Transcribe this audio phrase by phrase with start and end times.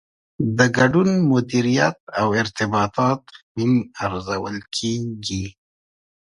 [0.57, 3.21] د ګډون مدیریت او ارتباطات
[3.57, 3.73] هم
[4.05, 5.45] ارزول کیږي.